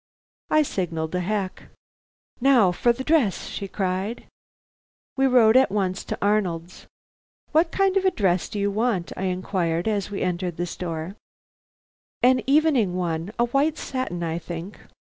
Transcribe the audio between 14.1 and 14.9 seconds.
I think."